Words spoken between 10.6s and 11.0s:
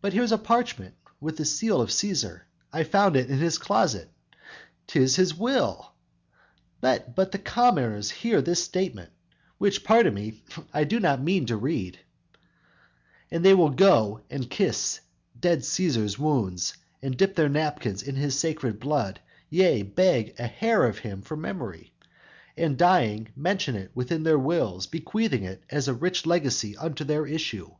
I do